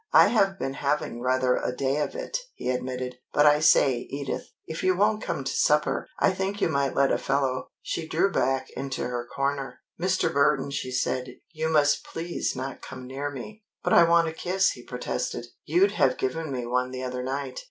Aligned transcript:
"I 0.13 0.29
have 0.29 0.57
been 0.57 0.73
having 0.73 1.21
rather 1.21 1.55
a 1.57 1.71
day 1.75 1.97
of 1.97 2.15
it," 2.15 2.35
he 2.55 2.71
admitted. 2.71 3.17
"But 3.33 3.45
I 3.45 3.59
say, 3.59 4.07
Edith, 4.09 4.47
if 4.65 4.81
you 4.81 4.97
won't 4.97 5.21
come 5.21 5.43
to 5.43 5.55
supper, 5.55 6.07
I 6.17 6.31
think 6.31 6.59
you 6.59 6.69
might 6.69 6.95
let 6.95 7.11
a 7.11 7.19
fellow" 7.19 7.69
She 7.83 8.07
drew 8.07 8.31
back 8.31 8.71
into 8.71 9.03
her 9.07 9.27
corner. 9.27 9.81
"Mr. 10.01 10.33
Burton," 10.33 10.71
she 10.71 10.91
said, 10.91 11.35
"you 11.51 11.69
must 11.69 12.03
please 12.03 12.55
not 12.55 12.81
come 12.81 13.05
near 13.05 13.29
me." 13.29 13.63
"But 13.83 13.93
I 13.93 14.03
want 14.09 14.27
a 14.27 14.33
kiss," 14.33 14.71
he 14.71 14.81
protested. 14.83 15.45
"You'd 15.65 15.91
have 15.91 16.17
given 16.17 16.51
me 16.51 16.65
one 16.65 16.89
the 16.89 17.03
other 17.03 17.21
night. 17.21 17.59